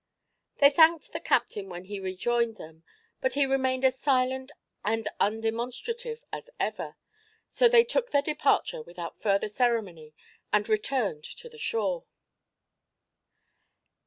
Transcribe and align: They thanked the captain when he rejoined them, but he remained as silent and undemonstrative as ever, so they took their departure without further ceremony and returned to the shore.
They 0.57 0.71
thanked 0.71 1.13
the 1.13 1.19
captain 1.19 1.69
when 1.69 1.83
he 1.85 1.99
rejoined 1.99 2.55
them, 2.55 2.83
but 3.21 3.35
he 3.35 3.45
remained 3.45 3.85
as 3.85 3.99
silent 3.99 4.51
and 4.83 5.07
undemonstrative 5.19 6.23
as 6.33 6.49
ever, 6.59 6.97
so 7.47 7.69
they 7.69 7.83
took 7.83 8.09
their 8.09 8.23
departure 8.23 8.81
without 8.81 9.21
further 9.21 9.47
ceremony 9.47 10.15
and 10.51 10.67
returned 10.67 11.23
to 11.25 11.47
the 11.49 11.59
shore. 11.59 12.05